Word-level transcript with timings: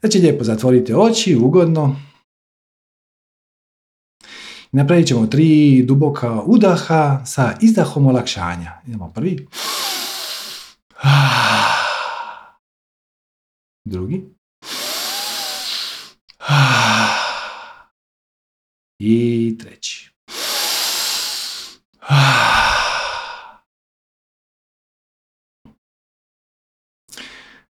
Znači 0.00 0.18
lijepo 0.18 0.44
zatvorite 0.44 0.96
oči, 0.96 1.36
ugodno. 1.36 1.96
Napravit 4.72 5.06
ćemo 5.06 5.26
tri 5.26 5.82
duboka 5.82 6.42
udaha 6.46 7.22
sa 7.26 7.56
izdahom 7.60 8.06
olakšanja. 8.06 8.72
Idemo 8.86 9.12
prvi. 9.14 9.48
Drugi. 13.90 14.24
I 18.98 19.56
treći. 19.60 20.10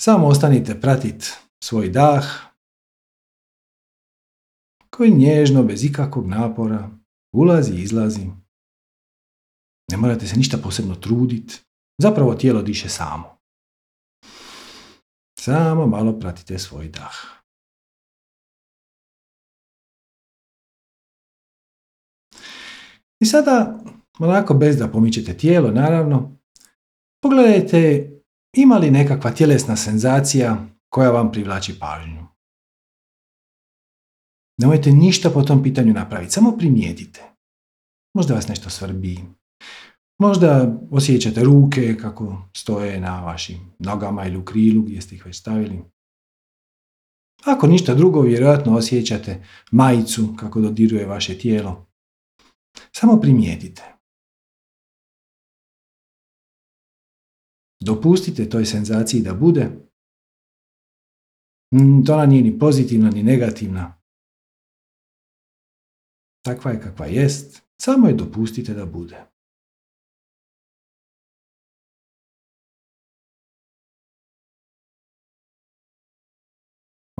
Samo 0.00 0.26
ostanite 0.26 0.80
pratiti 0.80 1.26
svoj 1.62 1.88
dah 1.88 2.50
koji 4.90 5.10
nježno, 5.10 5.62
bez 5.62 5.84
ikakvog 5.84 6.26
napora, 6.26 6.90
ulazi 7.32 7.74
i 7.74 7.82
izlazi. 7.82 8.26
Ne 9.90 9.96
morate 9.96 10.26
se 10.26 10.36
ništa 10.36 10.58
posebno 10.58 10.94
truditi. 10.94 11.60
Zapravo 11.98 12.34
tijelo 12.34 12.62
diše 12.62 12.88
samo. 12.88 13.38
Samo 15.38 15.86
malo 15.86 16.18
pratite 16.20 16.58
svoj 16.58 16.88
dah. 16.88 17.40
I 23.20 23.26
sada, 23.26 23.78
onako 24.18 24.54
bez 24.54 24.76
da 24.76 24.88
pomičete 24.88 25.36
tijelo, 25.36 25.70
naravno, 25.70 26.36
pogledajte 27.22 28.10
ima 28.56 28.78
li 28.78 28.90
nekakva 28.90 29.30
tjelesna 29.30 29.76
senzacija 29.76 30.66
koja 30.90 31.10
vam 31.10 31.32
privlači 31.32 31.78
pažnju. 31.78 32.26
Nemojte 34.58 34.90
ništa 34.90 35.30
po 35.30 35.42
tom 35.42 35.62
pitanju 35.62 35.92
napraviti, 35.92 36.32
samo 36.32 36.56
primijetite. 36.56 37.22
Možda 38.14 38.34
vas 38.34 38.48
nešto 38.48 38.70
svrbi, 38.70 39.18
Možda 40.20 40.78
osjećate 40.90 41.44
ruke 41.44 41.96
kako 42.00 42.42
stoje 42.56 43.00
na 43.00 43.24
vašim 43.24 43.72
nogama 43.78 44.26
ili 44.26 44.36
u 44.36 44.44
krilu 44.44 44.82
gdje 44.82 45.00
ste 45.00 45.14
ih 45.14 45.26
već 45.26 45.36
stavili. 45.36 45.84
Ako 47.44 47.66
ništa 47.66 47.94
drugo, 47.94 48.20
vjerojatno 48.20 48.76
osjećate 48.76 49.44
majicu 49.70 50.34
kako 50.38 50.60
dodiruje 50.60 51.06
vaše 51.06 51.38
tijelo. 51.38 51.86
Samo 52.92 53.20
primijetite. 53.20 53.82
Dopustite 57.84 58.48
toj 58.48 58.66
senzaciji 58.66 59.22
da 59.22 59.34
bude. 59.34 59.89
Mm, 61.74 62.04
to 62.06 62.14
ona 62.14 62.26
nije 62.26 62.42
ni 62.42 62.58
pozitivna 62.58 63.10
ni 63.10 63.22
negativna. 63.22 63.94
Takva 66.44 66.70
je 66.70 66.80
kakva 66.80 67.06
jest, 67.06 67.62
samo 67.82 68.08
je 68.08 68.14
dopustite 68.14 68.74
da 68.74 68.86
bude. 68.86 69.30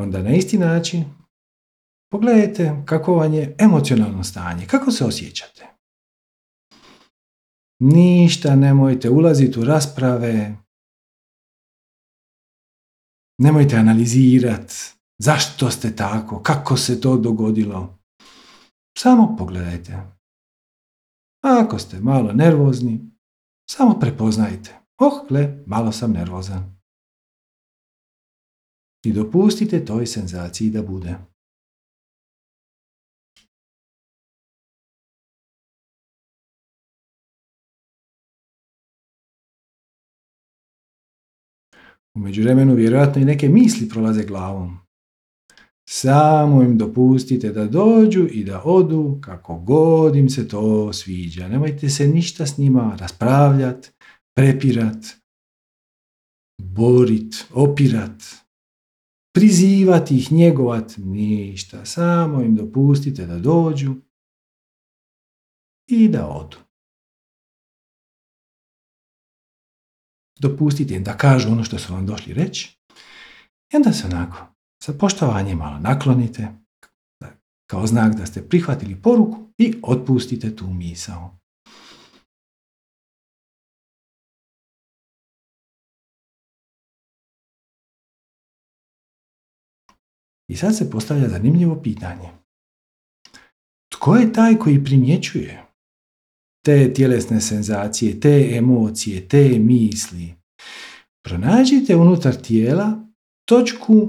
onda 0.00 0.22
na 0.22 0.30
isti 0.30 0.58
način 0.58 1.04
pogledajte 2.12 2.82
kako 2.84 3.14
vam 3.14 3.34
je 3.34 3.56
emocionalno 3.58 4.24
stanje, 4.24 4.66
kako 4.66 4.90
se 4.90 5.04
osjećate. 5.04 5.66
Ništa 7.78 8.56
nemojte 8.56 9.10
ulaziti 9.10 9.60
u 9.60 9.64
rasprave, 9.64 10.56
nemojte 13.40 13.76
analizirati 13.76 14.74
zašto 15.18 15.70
ste 15.70 15.96
tako, 15.96 16.42
kako 16.42 16.76
se 16.76 17.00
to 17.00 17.16
dogodilo. 17.16 17.98
Samo 18.98 19.36
pogledajte. 19.38 19.92
A 21.44 21.64
ako 21.64 21.78
ste 21.78 22.00
malo 22.00 22.32
nervozni, 22.32 23.10
samo 23.70 23.98
prepoznajte. 24.00 24.80
Oh, 24.98 25.28
gle, 25.28 25.62
malo 25.66 25.92
sam 25.92 26.12
nervozan 26.12 26.80
i 29.04 29.12
dopustite 29.12 29.84
toj 29.84 30.06
senzaciji 30.06 30.70
da 30.70 30.82
bude. 30.82 31.16
U 42.16 42.20
međuvremenu 42.20 42.74
vjerojatno 42.74 43.22
i 43.22 43.24
neke 43.24 43.48
misli 43.48 43.88
prolaze 43.88 44.24
glavom. 44.24 44.78
Samo 45.88 46.62
im 46.62 46.78
dopustite 46.78 47.52
da 47.52 47.66
dođu 47.66 48.28
i 48.30 48.44
da 48.44 48.62
odu 48.64 49.18
kako 49.20 49.58
god 49.58 50.16
im 50.16 50.30
se 50.30 50.48
to 50.48 50.92
sviđa. 50.92 51.48
Nemojte 51.48 51.88
se 51.88 52.08
ništa 52.08 52.46
s 52.46 52.58
njima 52.58 52.96
raspravljati, 53.00 53.90
prepirat, 54.36 55.06
borit, 56.62 57.46
opirat 57.54 58.22
prizivati 59.34 60.16
ih, 60.16 60.32
njegovati, 60.32 61.00
ništa. 61.00 61.84
Samo 61.84 62.42
im 62.42 62.56
dopustite 62.56 63.26
da 63.26 63.38
dođu 63.38 63.94
i 65.88 66.08
da 66.08 66.28
odu. 66.28 66.56
Dopustite 70.40 70.94
im 70.94 71.04
da 71.04 71.16
kažu 71.16 71.48
ono 71.52 71.64
što 71.64 71.78
su 71.78 71.92
vam 71.92 72.06
došli 72.06 72.34
reći 72.34 72.78
i 73.72 73.76
onda 73.76 73.92
se 73.92 74.06
onako 74.06 74.46
sa 74.82 74.92
poštovanjem 74.92 75.58
malo 75.58 75.78
naklonite 75.78 76.48
kao 77.70 77.86
znak 77.86 78.14
da 78.14 78.26
ste 78.26 78.48
prihvatili 78.48 79.02
poruku 79.02 79.38
i 79.58 79.74
otpustite 79.82 80.56
tu 80.56 80.66
misao. 80.66 81.36
I 90.48 90.56
sad 90.56 90.76
se 90.76 90.90
postavlja 90.90 91.28
zanimljivo 91.28 91.82
pitanje. 91.82 92.30
Tko 93.92 94.16
je 94.16 94.32
taj 94.32 94.58
koji 94.58 94.84
primjećuje 94.84 95.69
te 96.64 96.92
tjelesne 96.92 97.40
senzacije, 97.40 98.20
te 98.20 98.50
emocije, 98.56 99.28
te 99.28 99.58
misli? 99.58 100.34
Pronađite 101.24 101.96
unutar 101.96 102.34
tijela 102.34 103.08
točku 103.48 104.08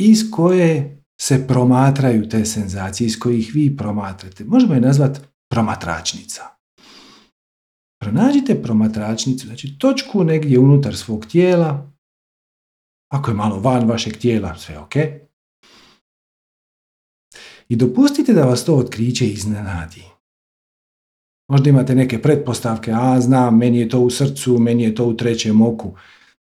iz 0.00 0.30
koje 0.30 1.02
se 1.20 1.46
promatraju 1.46 2.28
te 2.28 2.44
senzacije, 2.44 3.06
iz 3.06 3.18
kojih 3.18 3.50
vi 3.54 3.76
promatrate. 3.76 4.44
Možemo 4.44 4.74
je 4.74 4.80
nazvati 4.80 5.20
promatračnica. 5.50 6.42
Pronađite 8.00 8.62
promatračnicu, 8.62 9.46
znači 9.46 9.78
točku 9.78 10.24
negdje 10.24 10.58
unutar 10.58 10.96
svog 10.96 11.26
tijela, 11.26 11.92
ako 13.12 13.30
je 13.30 13.34
malo 13.34 13.60
van 13.60 13.88
vašeg 13.88 14.16
tijela, 14.16 14.58
sve 14.58 14.78
ok, 14.78 14.94
i 17.68 17.76
dopustite 17.76 18.32
da 18.32 18.44
vas 18.44 18.64
to 18.64 18.76
otkriće 18.76 19.26
iznenadi. 19.26 20.04
Možda 21.48 21.70
imate 21.70 21.94
neke 21.94 22.22
pretpostavke, 22.22 22.92
a 22.94 23.20
znam, 23.20 23.58
meni 23.58 23.78
je 23.78 23.88
to 23.88 24.00
u 24.00 24.10
srcu, 24.10 24.58
meni 24.58 24.82
je 24.82 24.94
to 24.94 25.04
u 25.04 25.14
trećem 25.14 25.62
oku. 25.62 25.94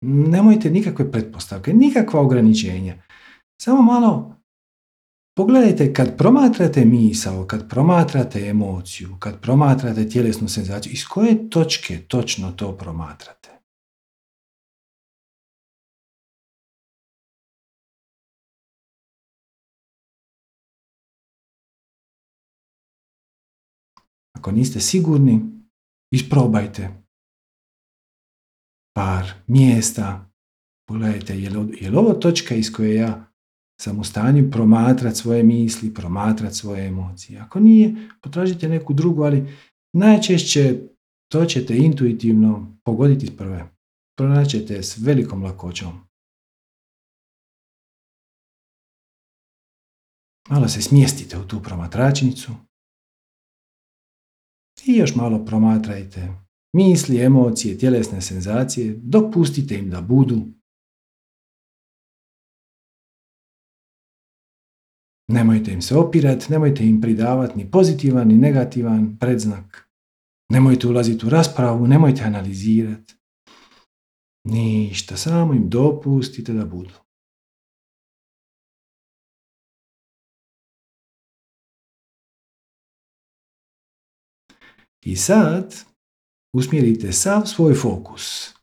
Nemojte 0.00 0.70
nikakve 0.70 1.12
pretpostavke, 1.12 1.72
nikakva 1.72 2.20
ograničenja. 2.20 2.94
Samo 3.62 3.82
malo 3.82 4.36
pogledajte 5.36 5.92
kad 5.92 6.16
promatrate 6.16 6.84
misao, 6.84 7.44
kad 7.44 7.68
promatrate 7.68 8.48
emociju, 8.48 9.16
kad 9.18 9.40
promatrate 9.40 10.08
tjelesnu 10.08 10.48
senzaciju, 10.48 10.92
iz 10.92 11.04
koje 11.04 11.50
točke 11.50 11.98
točno 11.98 12.52
to 12.52 12.72
promatrate. 12.72 13.59
Ako 24.40 24.52
niste 24.52 24.80
sigurni, 24.80 25.40
isprobajte 26.12 26.88
par 28.96 29.32
mjesta. 29.46 30.30
Pogledajte, 30.88 31.38
je 31.40 31.50
li, 31.50 31.96
ovo 31.96 32.12
točka 32.12 32.54
iz 32.54 32.72
koje 32.72 32.94
ja 32.94 33.32
sam 33.80 33.98
u 33.98 34.04
stanju 34.04 34.50
promatrati 34.50 35.16
svoje 35.16 35.42
misli, 35.42 35.94
promatrati 35.94 36.54
svoje 36.54 36.86
emocije. 36.86 37.40
Ako 37.40 37.60
nije, 37.60 38.08
potražite 38.22 38.68
neku 38.68 38.92
drugu, 38.92 39.22
ali 39.22 39.46
najčešće 39.92 40.80
to 41.32 41.44
ćete 41.44 41.76
intuitivno 41.76 42.78
pogoditi 42.84 43.26
iz 43.26 43.36
prve. 43.36 43.70
Pronaćete 44.18 44.82
s 44.82 44.98
velikom 44.98 45.42
lakoćom. 45.42 45.92
Malo 50.48 50.68
se 50.68 50.82
smjestite 50.82 51.38
u 51.38 51.48
tu 51.48 51.62
promatračnicu 51.62 52.69
i 54.90 54.98
još 54.98 55.14
malo 55.14 55.44
promatrajte 55.44 56.28
misli, 56.72 57.20
emocije, 57.20 57.78
tjelesne 57.78 58.20
senzacije, 58.20 58.94
dopustite 59.02 59.74
im 59.74 59.90
da 59.90 60.00
budu. 60.00 60.42
Nemojte 65.28 65.72
im 65.72 65.82
se 65.82 65.96
opirati, 65.96 66.52
nemojte 66.52 66.86
im 66.86 67.00
pridavati 67.00 67.58
ni 67.58 67.70
pozitivan 67.70 68.28
ni 68.28 68.34
negativan 68.34 69.16
predznak. 69.18 69.90
Nemojte 70.52 70.88
ulaziti 70.88 71.26
u 71.26 71.28
raspravu, 71.28 71.86
nemojte 71.86 72.22
analizirati. 72.22 73.14
Ništa, 74.44 75.16
samo 75.16 75.54
im 75.54 75.68
dopustite 75.68 76.52
da 76.52 76.64
budu. 76.64 77.09
I 85.04 85.16
sad 85.16 85.76
usmjerite 86.56 87.12
sav 87.12 87.46
svoj 87.46 87.74
fokus 87.74 88.54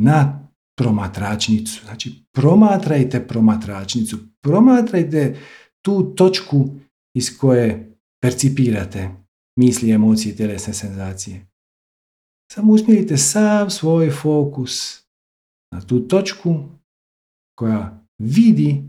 na 0.00 0.48
promatračnicu. 0.78 1.84
Znači, 1.84 2.24
promatrajte 2.32 3.26
promatračnicu. 3.26 4.18
Promatrajte 4.42 5.36
tu 5.84 6.14
točku 6.14 6.68
iz 7.16 7.38
koje 7.38 7.96
percipirate 8.22 9.10
misli, 9.58 9.90
emocije, 9.90 10.36
tjelesne 10.36 10.74
senzacije. 10.74 11.46
Samo 12.52 12.72
usmjerite 12.72 13.16
sav 13.16 13.70
svoj 13.70 14.10
fokus 14.10 15.02
na 15.74 15.80
tu 15.80 16.08
točku 16.08 16.64
koja 17.58 18.06
vidi 18.18 18.84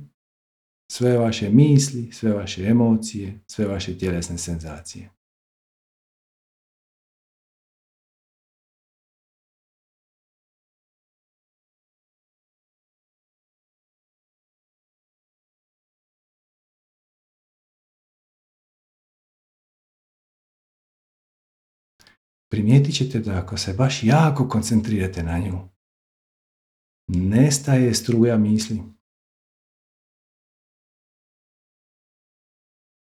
sve 0.91 1.17
vaše 1.17 1.49
misli, 1.49 2.11
sve 2.11 2.33
vaše 2.33 2.63
emocije, 2.63 3.39
sve 3.47 3.67
vaše 3.67 3.97
tjelesne 3.97 4.37
senzacije. 4.37 5.09
Primijetit 22.51 22.95
ćete 22.95 23.19
da 23.19 23.37
ako 23.37 23.57
se 23.57 23.73
baš 23.73 24.03
jako 24.03 24.49
koncentrirate 24.49 25.23
na 25.23 25.39
nju, 25.39 25.69
nestaje 27.07 27.93
struja 27.93 28.37
misli. 28.37 28.81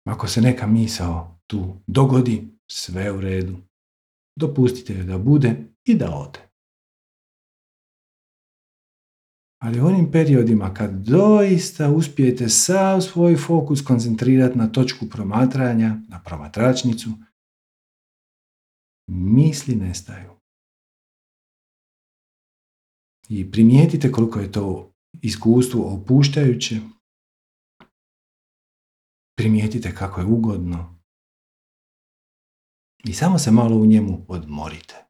Ako 0.06 0.28
se 0.28 0.40
neka 0.40 0.66
misao 0.66 1.40
tu 1.46 1.80
dogodi, 1.86 2.48
sve 2.70 3.12
u 3.12 3.20
redu. 3.20 3.56
Dopustite 4.38 4.94
da 4.94 5.18
bude 5.18 5.56
i 5.84 5.94
da 5.94 6.16
ode. 6.16 6.50
Ali 9.62 9.80
u 9.80 9.86
onim 9.86 10.12
periodima 10.12 10.74
kad 10.74 10.90
doista 10.92 11.90
uspijete 11.90 12.48
sav 12.48 13.00
svoj 13.00 13.36
fokus 13.36 13.82
koncentrirati 13.82 14.58
na 14.58 14.72
točku 14.72 15.08
promatranja, 15.08 15.96
na 16.08 16.22
promatračnicu, 16.22 17.10
misli 19.10 19.74
nestaju. 19.74 20.30
I 23.28 23.50
primijetite 23.50 24.12
koliko 24.12 24.40
je 24.40 24.52
to 24.52 24.92
iskustvo 25.22 25.94
opuštajuće. 25.94 26.80
Primijetite 29.36 29.94
kako 29.94 30.20
je 30.20 30.26
ugodno. 30.26 31.00
I 33.04 33.12
samo 33.12 33.38
se 33.38 33.50
malo 33.50 33.76
u 33.76 33.86
njemu 33.86 34.24
odmorite. 34.28 35.09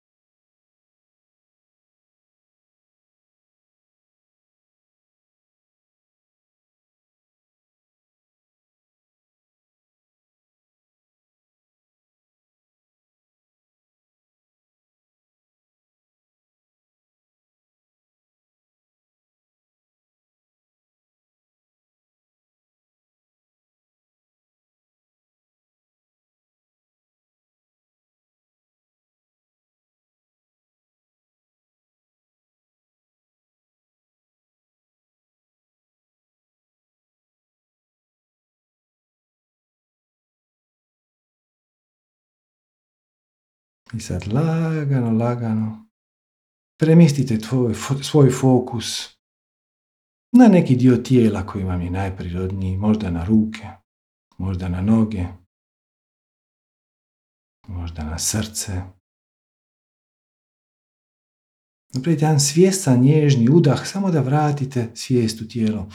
I 43.93 44.01
sad 44.01 44.33
lagano, 44.33 45.11
lagano 45.11 45.87
premjestite 46.81 47.39
tvoj, 47.39 47.75
svoj 48.03 48.31
fokus 48.31 49.17
na 50.33 50.49
neki 50.49 50.77
dio 50.77 50.97
tijela 50.97 51.47
koji 51.47 51.65
vam 51.65 51.83
je 51.83 51.91
najprirodniji, 51.91 52.77
možda 52.77 53.11
na 53.11 53.25
ruke, 53.25 53.69
možda 54.39 54.69
na 54.69 54.83
noge, 54.83 55.25
možda 57.69 58.05
na 58.05 58.19
srce. 58.19 58.83
Napravite 61.93 62.25
jedan 62.25 62.41
svjestan, 62.41 63.01
nježni 63.01 63.49
udah, 63.49 63.87
samo 63.87 64.11
da 64.11 64.21
vratite 64.21 64.91
svijest 64.95 65.41
u 65.41 65.49
tijelo. 65.49 65.89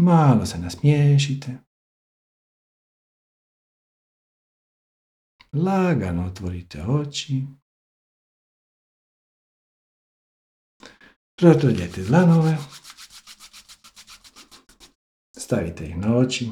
Malo 0.00 0.46
se 0.46 0.58
nasmiješite. 0.58 1.58
Lagano 5.52 6.26
otvorite 6.26 6.82
oči. 6.82 7.46
Protrljete 11.36 12.02
dlanove. 12.02 12.56
Stavite 15.38 15.86
ih 15.86 15.98
na 15.98 16.16
oči. 16.16 16.50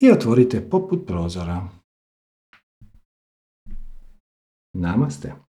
I 0.00 0.10
otvorite 0.10 0.68
poput 0.70 1.06
prozora. 1.06 1.68
Namaste. 4.72 5.51